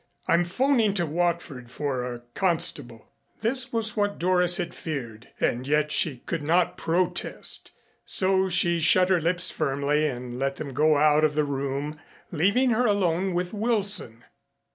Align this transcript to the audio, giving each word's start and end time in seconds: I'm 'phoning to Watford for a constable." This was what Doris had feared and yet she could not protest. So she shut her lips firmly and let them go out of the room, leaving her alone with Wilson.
I'm 0.27 0.43
'phoning 0.45 0.95
to 0.95 1.05
Watford 1.05 1.69
for 1.69 2.03
a 2.11 2.21
constable." 2.33 3.11
This 3.41 3.71
was 3.71 3.95
what 3.95 4.17
Doris 4.17 4.57
had 4.57 4.73
feared 4.73 5.27
and 5.39 5.67
yet 5.67 5.91
she 5.91 6.23
could 6.25 6.41
not 6.41 6.75
protest. 6.75 7.69
So 8.03 8.49
she 8.49 8.79
shut 8.79 9.09
her 9.09 9.21
lips 9.21 9.51
firmly 9.51 10.07
and 10.07 10.39
let 10.39 10.55
them 10.55 10.73
go 10.73 10.97
out 10.97 11.23
of 11.23 11.35
the 11.35 11.45
room, 11.45 11.99
leaving 12.31 12.71
her 12.71 12.87
alone 12.87 13.35
with 13.35 13.53
Wilson. 13.53 14.23